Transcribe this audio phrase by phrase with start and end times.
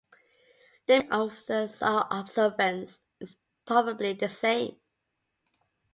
[0.87, 3.35] The meaning of the observance is
[3.67, 4.77] probably the same.